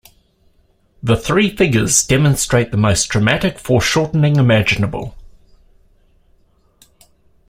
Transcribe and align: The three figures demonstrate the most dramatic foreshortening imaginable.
The 1.03 1.15
three 1.15 1.55
figures 1.55 2.03
demonstrate 2.03 2.71
the 2.71 2.75
most 2.77 3.05
dramatic 3.09 3.59
foreshortening 3.59 4.37
imaginable. 4.37 5.13